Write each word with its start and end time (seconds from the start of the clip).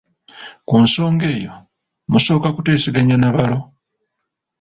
Ku 0.67 0.75
nsonga 0.83 1.25
eyo, 1.35 1.53
musooka 2.11 2.47
kuteesaganya 2.55 3.15
na 3.19 3.29
balo. 3.35 3.59